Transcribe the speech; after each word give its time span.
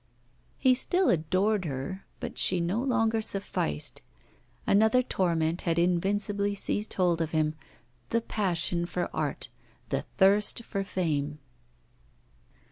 He 0.57 0.73
still 0.73 1.09
adored 1.09 1.65
her, 1.65 2.07
but 2.19 2.39
she 2.39 2.59
no 2.59 2.81
longer 2.81 3.21
sufficed. 3.21 4.01
Another 4.65 5.03
torment 5.03 5.61
had 5.61 5.77
invincibly 5.77 6.55
seized 6.55 6.93
hold 6.95 7.21
of 7.21 7.33
him 7.33 7.53
the 8.09 8.21
passion 8.21 8.87
for 8.87 9.15
art, 9.15 9.49
the 9.89 10.01
thirst 10.17 10.63
for 10.63 10.83
fame. 10.83 11.37